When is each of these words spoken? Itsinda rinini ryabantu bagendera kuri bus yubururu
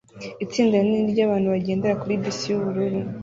Itsinda 0.45 0.75
rinini 0.81 1.11
ryabantu 1.13 1.47
bagendera 1.53 1.99
kuri 2.01 2.15
bus 2.23 2.39
yubururu 2.49 2.99